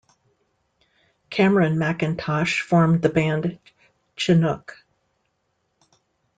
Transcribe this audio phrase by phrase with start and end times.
[1.29, 3.59] Cameron MacIntosh formed the band
[4.15, 4.83] Chinook.